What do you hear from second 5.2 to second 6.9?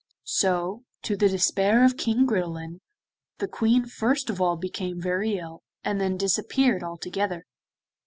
ill, and then disappeared